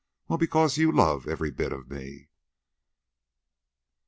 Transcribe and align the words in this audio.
well, 0.27 0.39
because 0.39 0.79
you 0.79 0.91
love 0.91 1.27
every 1.27 1.51
bit 1.51 1.71
of 1.71 1.91
me." 1.91 2.27